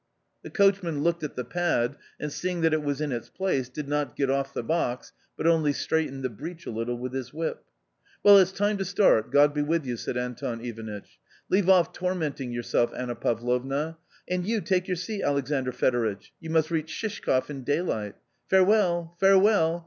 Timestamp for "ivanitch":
10.65-11.19